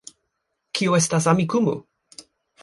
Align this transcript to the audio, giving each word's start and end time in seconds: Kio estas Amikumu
Kio 0.79 0.97
estas 0.99 1.27
Amikumu 1.35 1.77